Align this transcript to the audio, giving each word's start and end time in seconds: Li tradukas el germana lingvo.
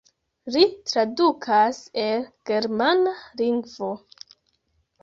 Li 0.53 0.63
tradukas 0.91 1.83
el 2.05 2.27
germana 2.53 3.17
lingvo. 3.45 3.93